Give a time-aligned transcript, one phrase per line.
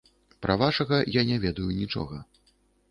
[0.45, 2.17] Пра вашага я не ведаю нічога.